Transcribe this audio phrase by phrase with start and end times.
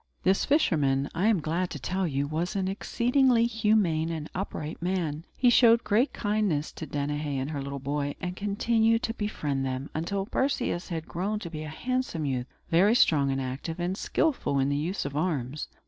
[0.23, 5.25] This fisherman, I am glad to tell you, was an exceedingly humane and upright man.
[5.37, 9.91] He showed great kindness to Danaë and her little boy; and continued to befriend them,
[9.93, 14.57] until Perseus had grown to be a handsome youth, very strong and active, and skilful
[14.57, 15.67] in the use of arms.